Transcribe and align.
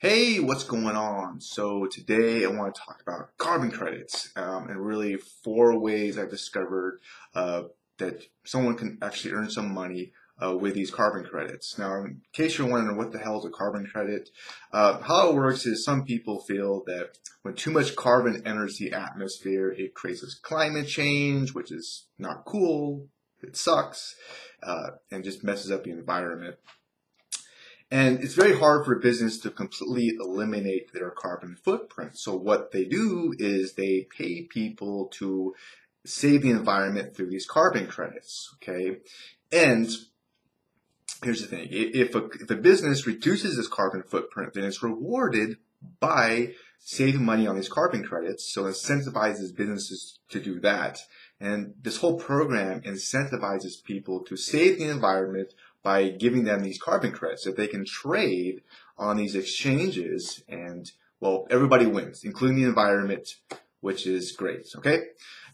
Hey, 0.00 0.38
what's 0.38 0.64
going 0.64 0.96
on? 0.96 1.40
So 1.40 1.86
today 1.86 2.44
I 2.44 2.48
want 2.48 2.74
to 2.74 2.80
talk 2.80 3.00
about 3.00 3.30
carbon 3.38 3.70
credits 3.70 4.30
um, 4.36 4.68
and 4.68 4.84
really 4.84 5.16
four 5.16 5.78
ways 5.78 6.18
I've 6.18 6.30
discovered 6.30 7.00
uh, 7.34 7.62
that 7.98 8.22
someone 8.44 8.76
can 8.76 8.98
actually 9.00 9.32
earn 9.32 9.50
some 9.50 9.72
money 9.72 10.12
uh, 10.42 10.56
with 10.56 10.74
these 10.74 10.90
carbon 10.90 11.24
credits. 11.24 11.78
Now, 11.78 12.04
in 12.04 12.20
case 12.32 12.58
you're 12.58 12.68
wondering 12.68 12.96
what 12.96 13.12
the 13.12 13.18
hell 13.18 13.38
is 13.38 13.44
a 13.44 13.50
carbon 13.50 13.86
credit, 13.86 14.30
uh, 14.72 15.00
how 15.00 15.30
it 15.30 15.36
works 15.36 15.64
is 15.64 15.84
some 15.84 16.04
people 16.04 16.40
feel 16.40 16.82
that 16.86 17.16
when 17.42 17.54
too 17.54 17.70
much 17.70 17.96
carbon 17.96 18.42
enters 18.44 18.78
the 18.78 18.92
atmosphere, 18.92 19.70
it 19.70 19.94
creates 19.94 20.34
climate 20.34 20.88
change, 20.88 21.54
which 21.54 21.72
is 21.72 22.08
not 22.18 22.44
cool, 22.44 23.08
it 23.42 23.56
sucks, 23.56 24.16
uh, 24.62 24.90
and 25.10 25.24
just 25.24 25.44
messes 25.44 25.70
up 25.70 25.84
the 25.84 25.90
environment. 25.90 26.56
And 27.90 28.24
it's 28.24 28.34
very 28.34 28.58
hard 28.58 28.84
for 28.84 28.94
a 28.94 29.00
business 29.00 29.38
to 29.40 29.50
completely 29.50 30.16
eliminate 30.18 30.92
their 30.92 31.10
carbon 31.10 31.56
footprint. 31.56 32.16
So 32.18 32.34
what 32.34 32.72
they 32.72 32.84
do 32.84 33.34
is 33.38 33.74
they 33.74 34.06
pay 34.16 34.42
people 34.42 35.06
to 35.14 35.54
save 36.04 36.42
the 36.42 36.50
environment 36.50 37.14
through 37.14 37.30
these 37.30 37.46
carbon 37.46 37.86
credits. 37.86 38.54
Okay. 38.56 38.98
And 39.52 39.88
here's 41.22 41.40
the 41.40 41.46
thing. 41.46 41.68
If 41.70 42.14
a, 42.14 42.26
if 42.40 42.50
a 42.50 42.56
business 42.56 43.06
reduces 43.06 43.58
its 43.58 43.68
carbon 43.68 44.02
footprint, 44.02 44.54
then 44.54 44.64
it's 44.64 44.82
rewarded 44.82 45.58
by 46.00 46.54
saving 46.78 47.24
money 47.24 47.46
on 47.46 47.56
these 47.56 47.68
carbon 47.68 48.02
credits. 48.02 48.44
So 48.52 48.64
incentivizes 48.64 49.54
businesses 49.54 50.18
to 50.30 50.40
do 50.40 50.60
that. 50.60 51.00
And 51.40 51.74
this 51.80 51.98
whole 51.98 52.18
program 52.18 52.80
incentivizes 52.82 53.82
people 53.82 54.20
to 54.24 54.36
save 54.36 54.78
the 54.78 54.88
environment 54.88 55.54
by 55.84 56.08
giving 56.08 56.42
them 56.42 56.62
these 56.62 56.80
carbon 56.80 57.12
credits 57.12 57.44
that 57.44 57.56
they 57.56 57.68
can 57.68 57.84
trade 57.84 58.62
on 58.98 59.16
these 59.16 59.36
exchanges 59.36 60.42
and 60.48 60.90
well 61.20 61.46
everybody 61.50 61.86
wins 61.86 62.24
including 62.24 62.56
the 62.56 62.68
environment 62.68 63.36
which 63.80 64.06
is 64.06 64.32
great 64.32 64.66
okay? 64.74 65.02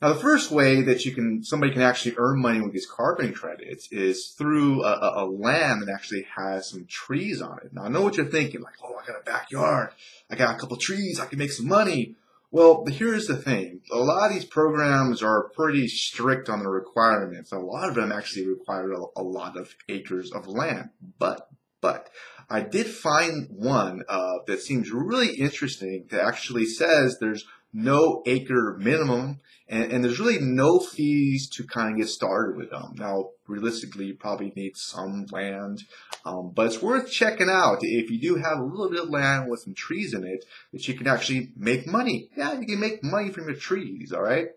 Now 0.01 0.15
the 0.15 0.21
first 0.21 0.51
way 0.51 0.81
that 0.83 1.05
you 1.05 1.13
can 1.13 1.43
somebody 1.43 1.73
can 1.73 1.83
actually 1.83 2.15
earn 2.17 2.41
money 2.41 2.61
with 2.61 2.73
these 2.73 2.87
carbon 2.87 3.35
credits 3.35 3.91
is 3.91 4.29
through 4.29 4.85
a, 4.85 5.25
a 5.25 5.27
land 5.27 5.83
that 5.83 5.93
actually 5.93 6.27
has 6.37 6.71
some 6.71 6.87
trees 6.87 7.43
on 7.43 7.59
it. 7.65 7.75
Now 7.75 7.83
i 7.83 7.89
know 7.89 8.03
what 8.03 8.17
you're 8.17 8.27
thinking 8.27 8.63
like 8.63 8.75
oh 8.83 8.95
i 9.03 9.07
got 9.07 9.21
a 9.21 9.25
backyard. 9.25 9.91
I 10.31 10.37
got 10.37 10.55
a 10.55 10.59
couple 10.59 10.77
trees. 10.77 11.21
I 11.21 11.27
can 11.27 11.39
make 11.39 11.53
some 11.53 11.69
money 11.69 12.15
well, 12.53 12.85
here's 12.89 13.27
the 13.27 13.37
thing. 13.37 13.81
A 13.93 13.99
lot 13.99 14.27
of 14.27 14.35
these 14.35 14.45
programs 14.45 15.23
are 15.23 15.51
pretty 15.51 15.87
strict 15.87 16.49
on 16.49 16.61
the 16.61 16.69
requirements. 16.69 17.53
A 17.53 17.59
lot 17.59 17.89
of 17.89 17.95
them 17.95 18.11
actually 18.11 18.49
require 18.49 18.91
a, 18.91 19.23
lot 19.23 19.57
of 19.57 19.75
acres 19.89 20.33
of 20.33 20.49
land. 20.49 20.91
But, 21.19 21.49
but, 21.81 22.11
I 22.53 22.63
did 22.63 22.89
find 22.89 23.47
one 23.51 24.03
uh, 24.09 24.39
that 24.49 24.61
seems 24.61 24.91
really 24.91 25.37
interesting 25.37 26.07
that 26.11 26.21
actually 26.25 26.67
says 26.67 27.19
there's 27.21 27.47
no 27.73 28.25
acre 28.27 28.77
minimum 28.77 29.39
and, 29.69 29.93
and, 29.93 30.03
there's 30.03 30.19
really 30.19 30.41
no 30.41 30.81
fees 30.81 31.49
to 31.51 31.65
kind 31.65 31.93
of 31.93 31.99
get 31.99 32.09
started 32.09 32.57
with 32.57 32.71
them. 32.71 32.95
Now, 32.97 33.31
realistically, 33.51 34.07
you 34.07 34.15
probably 34.15 34.53
need 34.57 34.77
some 34.77 35.27
land, 35.31 35.83
um, 36.25 36.53
but 36.55 36.67
it's 36.67 36.81
worth 36.81 37.11
checking 37.11 37.51
out 37.51 37.79
if 37.83 38.11
you 38.11 38.21
do 38.21 38.37
have 38.37 38.59
a 38.59 38.65
little 38.65 38.89
bit 38.89 39.03
of 39.03 39.11
land 39.11 39.51
with 39.51 39.61
some 39.61 39.75
trees 39.75 40.15
in 40.15 40.25
it 40.25 40.45
that 40.73 40.87
you 40.89 40.95
can 40.95 41.07
actually 41.07 41.53
make 41.57 41.87
money. 41.87 42.31
Yeah, 42.37 42.59
you 42.59 42.67
can 42.67 42.81
make 42.81 43.03
money 43.03 43.31
from 43.31 43.49
your 43.49 43.57
trees, 43.57 44.13
all 44.13 44.23
right? 44.23 44.49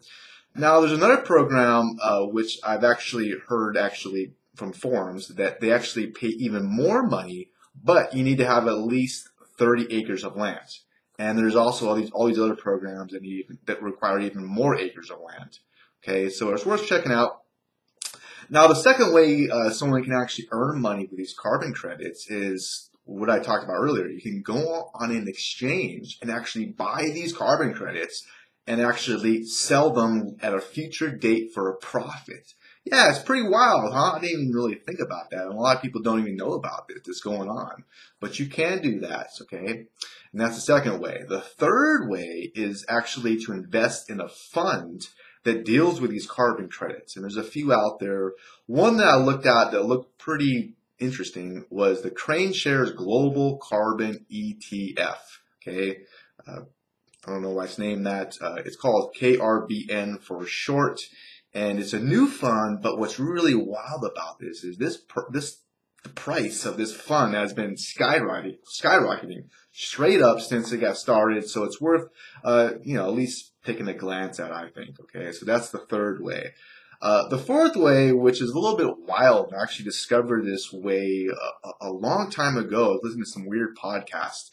Now, 0.56 0.80
there's 0.80 0.94
another 0.94 1.18
program 1.18 1.98
uh, 2.02 2.22
which 2.26 2.60
I've 2.64 2.84
actually 2.84 3.34
heard 3.48 3.76
actually 3.76 4.34
from 4.56 4.72
forums 4.72 5.30
that 5.30 5.60
they 5.60 5.72
actually 5.72 6.08
pay 6.08 6.28
even 6.28 6.66
more 6.66 7.04
money, 7.04 7.50
but 7.84 8.14
you 8.14 8.24
need 8.24 8.38
to 8.38 8.46
have 8.46 8.68
at 8.68 8.78
least 8.78 9.30
30 9.58 9.92
acres 9.94 10.24
of 10.24 10.36
land. 10.36 10.68
And 11.18 11.38
there's 11.38 11.56
also 11.56 11.90
all 11.90 11.96
these 11.96 12.12
all 12.12 12.28
these 12.28 12.40
other 12.40 12.56
programs 12.56 13.14
that 13.14 13.22
need 13.22 13.46
that 13.66 13.82
require 13.82 14.20
even 14.20 14.46
more 14.46 14.76
acres 14.76 15.12
of 15.12 15.20
land. 15.20 15.60
Okay, 16.04 16.30
so 16.30 16.52
it's 16.54 16.66
worth 16.66 16.86
checking 16.86 17.12
out. 17.12 17.43
Now, 18.50 18.68
the 18.68 18.76
second 18.76 19.14
way 19.14 19.50
uh, 19.50 19.70
someone 19.70 20.04
can 20.04 20.14
actually 20.14 20.48
earn 20.52 20.82
money 20.82 21.08
with 21.10 21.18
these 21.18 21.36
carbon 21.38 21.74
credits 21.74 22.30
is 22.30 22.90
what 23.06 23.30
I 23.30 23.40
talked 23.40 23.64
about 23.64 23.80
earlier. 23.80 24.08
You 24.08 24.22
can 24.22 24.42
go 24.42 24.90
on 24.94 25.12
an 25.12 25.28
exchange 25.28 26.18
and 26.22 26.32
actually 26.32 26.68
buy 26.68 27.10
these 27.14 27.34
carbon 27.34 27.74
credits 27.74 28.26
and 28.66 28.80
actually 28.80 29.46
sell 29.46 29.92
them 29.92 30.38
at 30.42 30.54
a 30.54 30.62
future 30.62 31.10
date 31.10 31.52
for 31.54 31.70
a 31.70 31.76
profit. 31.76 32.54
Yeah, 32.86 33.10
it's 33.10 33.20
pretty 33.20 33.48
wild, 33.48 33.94
huh? 33.94 34.14
I 34.16 34.20
didn't 34.20 34.42
even 34.42 34.52
really 34.54 34.76
think 34.76 35.00
about 35.00 35.30
that. 35.32 35.44
And 35.44 35.54
a 35.54 35.56
lot 35.56 35.78
of 35.78 35.82
people 35.82 36.02
don't 36.02 36.20
even 36.20 36.36
know 36.36 36.54
about 36.54 36.88
this 36.88 37.00
that's 37.06 37.22
going 37.22 37.50
on. 37.50 37.86
But 38.20 38.40
you 38.40 38.48
can 38.48 38.82
do 38.82 39.00
that, 39.02 39.30
okay? 39.42 39.86
And 40.32 40.42
that's 40.42 40.56
the 40.56 40.62
second 40.62 41.00
way. 41.00 41.24
The 41.28 41.40
third 41.42 42.10
way 42.10 42.52
is 42.56 42.86
actually 42.90 43.38
to 43.46 43.54
invest 43.54 44.10
in 44.10 44.20
a 44.20 44.28
fund 44.28 45.08
that 45.44 45.66
deals 45.66 46.00
with 46.00 46.12
these 46.12 46.28
carbon 46.28 46.70
credits. 46.70 47.16
And 47.16 47.24
there's 47.24 47.38
a 47.38 47.44
few 47.44 47.74
out 47.74 48.00
there. 48.00 48.34
One 48.66 48.98
that 48.98 49.08
I 49.08 49.18
looked 49.18 49.46
at 49.46 49.72
that 49.72 49.86
looked 49.86 50.18
pretty 50.18 50.76
interesting 51.00 51.66
was 51.70 52.02
the 52.02 52.12
KraneShares 52.12 52.96
Global 52.96 53.58
Carbon 53.58 54.26
ETF. 54.32 55.18
Okay. 55.62 56.00
Uh, 56.48 56.62
I 57.26 57.32
don't 57.32 57.42
know 57.42 57.52
why 57.52 57.66
it's 57.66 57.78
named 57.78 58.06
that. 58.06 58.38
Uh, 58.42 58.56
it's 58.66 58.76
called 58.76 59.16
KRBN 59.20 60.22
for 60.22 60.46
short 60.46 61.00
and 61.54 61.80
it's 61.80 61.94
a 61.94 62.00
new 62.00 62.28
fund. 62.28 62.82
But 62.82 62.98
what's 62.98 63.20
really 63.20 63.56
wild 63.56 64.04
about 64.04 64.40
this 64.40 64.64
is 64.64 64.78
this 64.78 65.00
this 65.32 65.60
the 66.04 66.10
price 66.10 66.66
of 66.66 66.78
this 66.78 66.94
fund 66.94 67.34
has 67.34 67.54
been 67.54 67.76
skyrocketing, 67.76 68.58
skyrocketing 68.82 69.46
straight 69.72 70.22
up 70.22 70.42
since 70.42 70.72
it 70.72 70.80
got 70.80 70.98
started. 70.98 71.50
So 71.50 71.64
it's 71.64 71.82
worth, 71.82 72.10
uh, 72.44 72.72
you 72.84 72.96
know, 72.96 73.08
at 73.08 73.16
least 73.16 73.54
taking 73.66 73.88
a 73.88 73.94
glance 73.94 74.40
at. 74.40 74.52
I 74.52 74.70
think. 74.70 74.98
Okay, 75.00 75.32
so 75.32 75.46
that's 75.46 75.70
the 75.70 75.80
third 75.80 76.22
way. 76.22 76.52
Uh, 77.02 77.28
the 77.28 77.38
fourth 77.38 77.76
way, 77.76 78.14
which 78.14 78.42
is 78.42 78.52
a 78.52 78.58
little 78.58 78.78
bit 78.78 79.08
wild, 79.08 79.54
I 79.54 79.62
actually 79.62 79.86
discovered 79.86 80.46
this 80.46 80.72
way 80.72 81.28
a, 81.64 81.88
a 81.88 81.92
long 81.92 82.30
time 82.32 82.58
ago. 82.58 82.86
I 82.86 82.92
was 82.92 83.02
listening 83.04 83.26
to 83.26 83.30
some 83.30 83.46
weird 83.46 83.76
podcast 83.76 84.50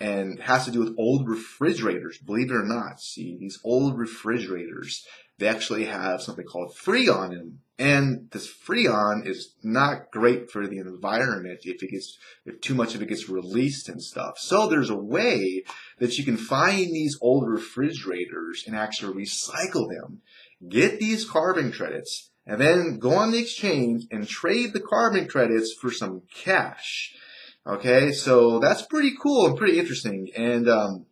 and 0.00 0.40
has 0.40 0.64
to 0.64 0.72
do 0.72 0.80
with 0.80 0.96
old 0.98 1.28
refrigerators. 1.28 2.18
Believe 2.18 2.50
it 2.50 2.56
or 2.56 2.64
not, 2.64 3.00
see 3.00 3.36
these 3.38 3.60
old 3.62 3.96
refrigerators 3.96 5.06
they 5.38 5.48
actually 5.48 5.86
have 5.86 6.22
something 6.22 6.44
called 6.44 6.74
Freon 6.74 7.32
in 7.32 7.38
them. 7.38 7.58
And 7.78 8.30
this 8.30 8.46
Freon 8.46 9.26
is 9.26 9.54
not 9.64 10.12
great 10.12 10.50
for 10.50 10.68
the 10.68 10.78
environment 10.78 11.60
if 11.64 11.82
it 11.82 11.90
gets, 11.90 12.16
if 12.44 12.60
too 12.60 12.74
much 12.74 12.94
of 12.94 13.02
it 13.02 13.08
gets 13.08 13.28
released 13.28 13.88
and 13.88 14.00
stuff. 14.00 14.38
So 14.38 14.68
there's 14.68 14.90
a 14.90 14.96
way 14.96 15.64
that 15.98 16.16
you 16.16 16.24
can 16.24 16.36
find 16.36 16.92
these 16.92 17.18
old 17.20 17.48
refrigerators 17.48 18.62
and 18.66 18.76
actually 18.76 19.24
recycle 19.24 19.88
them, 19.88 20.20
get 20.68 21.00
these 21.00 21.28
carbon 21.28 21.72
credits, 21.72 22.30
and 22.46 22.60
then 22.60 22.98
go 23.00 23.14
on 23.14 23.32
the 23.32 23.38
exchange 23.38 24.04
and 24.12 24.28
trade 24.28 24.74
the 24.74 24.80
carbon 24.80 25.26
credits 25.26 25.72
for 25.72 25.90
some 25.90 26.22
cash. 26.32 27.14
Okay, 27.66 28.12
so 28.12 28.60
that's 28.60 28.82
pretty 28.82 29.12
cool 29.20 29.46
and 29.46 29.56
pretty 29.56 29.78
interesting. 29.78 30.28
And, 30.36 30.68
um, 30.68 31.06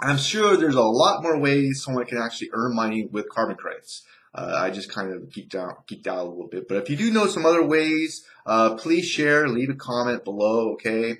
I'm 0.00 0.18
sure 0.18 0.56
there's 0.56 0.74
a 0.74 0.82
lot 0.82 1.22
more 1.22 1.38
ways 1.38 1.82
someone 1.82 2.06
can 2.06 2.18
actually 2.18 2.50
earn 2.52 2.74
money 2.74 3.06
with 3.10 3.28
carbon 3.28 3.56
credits. 3.56 4.02
Uh, 4.34 4.52
I 4.56 4.70
just 4.70 4.90
kind 4.92 5.12
of 5.12 5.28
geeked 5.28 5.54
out, 5.54 5.86
geeked 5.86 6.08
out 6.08 6.26
a 6.26 6.28
little 6.28 6.48
bit. 6.48 6.66
But 6.66 6.78
if 6.78 6.90
you 6.90 6.96
do 6.96 7.12
know 7.12 7.26
some 7.28 7.46
other 7.46 7.64
ways, 7.64 8.24
uh, 8.44 8.74
please 8.74 9.06
share, 9.06 9.48
leave 9.48 9.70
a 9.70 9.74
comment 9.74 10.24
below, 10.24 10.72
okay? 10.72 11.18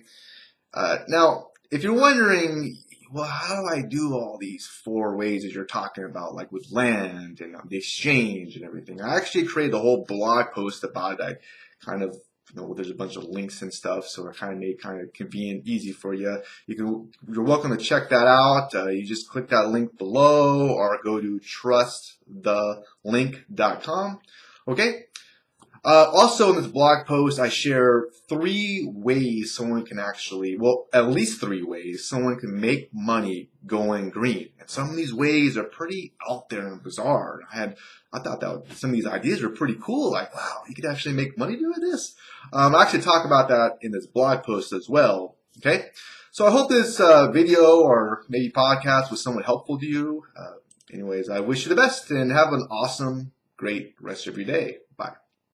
Uh, 0.73 0.99
now, 1.07 1.49
if 1.71 1.85
you're 1.85 1.93
wondering, 1.93 2.77
well, 3.13 3.25
how 3.25 3.61
do 3.61 3.69
I 3.69 3.83
do 3.83 4.15
all 4.15 4.39
these 4.41 4.67
four 4.67 5.17
ways 5.17 5.45
that 5.45 5.53
you're 5.53 5.65
talking 5.65 6.03
about, 6.03 6.35
like 6.35 6.51
with 6.51 6.73
land 6.73 7.41
and 7.41 7.57
the 7.69 7.77
exchange 7.77 8.57
and 8.57 8.65
everything? 8.65 9.01
I 9.01 9.17
actually 9.17 9.45
created 9.45 9.75
a 9.75 9.79
whole 9.79 10.05
blog 10.05 10.47
post 10.53 10.83
about 10.83 11.21
it. 11.21 11.23
I 11.23 11.87
kind 11.87 12.03
of 12.03 12.17
you 12.53 12.61
know, 12.61 12.75
there's 12.75 12.91
a 12.91 12.95
bunch 12.95 13.17
of 13.17 13.25
links 13.25 13.63
and 13.63 13.73
stuff, 13.73 14.07
so 14.07 14.29
it 14.29 14.37
kind 14.37 14.53
of 14.53 14.59
made 14.59 14.79
kind 14.81 15.01
of 15.01 15.11
convenient, 15.13 15.67
easy 15.67 15.93
for 15.93 16.15
you. 16.15 16.41
You 16.67 16.77
can, 16.77 17.11
you're 17.33 17.45
welcome 17.45 17.71
to 17.71 17.79
check 17.83 18.11
that 18.11 18.27
out. 18.27 18.75
Uh, 18.75 18.89
you 18.89 19.07
just 19.07 19.29
click 19.29 19.49
that 19.49 19.69
link 19.69 19.97
below 19.99 20.69
or 20.69 20.99
go 21.03 21.21
to 21.21 21.41
trustthelink.com. 21.41 24.21
Okay. 24.67 25.05
Uh, 25.85 26.11
also 26.15 26.49
in 26.49 26.57
this 26.57 26.71
blog 26.71 27.07
post, 27.07 27.39
I 27.39 27.51
share 27.51 28.07
three 28.27 28.89
ways 28.91 29.55
someone 29.55 29.85
can 29.85 29.99
actually, 29.99 30.57
well, 30.57 30.87
at 30.95 31.09
least 31.09 31.41
three 31.41 31.63
ways 31.63 32.09
someone 32.09 32.37
can 32.37 32.59
make 32.59 32.89
money 32.95 33.51
going 33.67 34.09
green. 34.09 34.49
And 34.59 34.71
some 34.71 34.89
of 34.89 34.97
these 34.97 35.13
ways 35.13 35.59
are 35.59 35.65
pretty 35.65 36.15
out 36.29 36.49
there 36.49 36.67
and 36.67 36.83
bizarre. 36.83 37.41
I 37.53 37.57
had, 37.57 37.77
I 38.15 38.21
thought 38.21 38.41
that 38.41 38.65
some 38.73 38.91
of 38.91 38.97
these 38.97 39.07
ideas 39.07 39.43
were 39.43 39.51
pretty 39.51 39.77
cool. 39.79 40.11
Like, 40.11 40.35
wow, 40.35 40.63
you 40.67 40.75
could 40.75 40.87
actually 40.87 41.17
make 41.17 41.37
money 41.37 41.57
doing 41.57 41.81
this. 41.81 42.15
Um, 42.53 42.75
I 42.75 42.83
actually 42.83 43.03
talk 43.03 43.27
about 43.27 43.49
that 43.49 43.77
in 43.83 43.93
this 43.93 44.07
blog 44.07 44.43
post 44.43 44.73
as 44.73 44.89
well. 44.89 45.37
Okay. 45.59 45.87
So 46.33 46.47
I 46.47 46.51
hope 46.51 46.71
this 46.71 46.99
uh, 46.99 47.31
video 47.31 47.81
or 47.81 48.25
maybe 48.29 48.51
podcast 48.51 49.11
was 49.11 49.23
somewhat 49.23 49.45
helpful 49.45 49.79
to 49.79 49.87
you. 49.87 50.25
Uh, 50.37 50.55
anyways, 50.93 51.29
I 51.29 51.41
wish 51.41 51.65
you 51.65 51.69
the 51.69 51.77
best 51.77 52.11
and 52.11 52.33
have 52.33 52.53
an 52.55 52.67
awesome, 52.71 53.33
great 53.59 53.95
rest 54.01 54.27
of 54.27 54.37
your 54.39 54.47
day. 54.47 54.79